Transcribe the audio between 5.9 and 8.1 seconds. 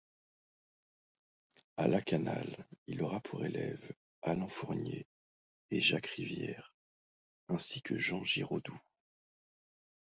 Rivière, ainsi que